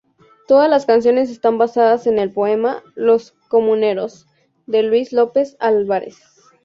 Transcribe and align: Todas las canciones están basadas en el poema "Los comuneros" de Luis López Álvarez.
Todas 0.47 0.67
las 0.67 0.87
canciones 0.87 1.29
están 1.29 1.59
basadas 1.59 2.07
en 2.07 2.17
el 2.17 2.33
poema 2.33 2.81
"Los 2.95 3.33
comuneros" 3.49 4.25
de 4.65 4.81
Luis 4.81 5.13
López 5.13 5.55
Álvarez. 5.59 6.17